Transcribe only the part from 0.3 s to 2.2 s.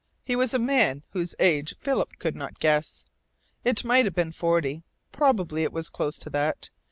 was a man whose age Philip